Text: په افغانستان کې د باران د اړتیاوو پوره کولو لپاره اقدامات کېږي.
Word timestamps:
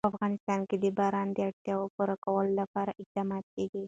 په 0.05 0.09
افغانستان 0.13 0.59
کې 0.69 0.75
د 0.83 0.85
باران 0.99 1.27
د 1.33 1.37
اړتیاوو 1.49 1.91
پوره 1.95 2.15
کولو 2.25 2.51
لپاره 2.61 2.97
اقدامات 3.01 3.45
کېږي. 3.53 3.79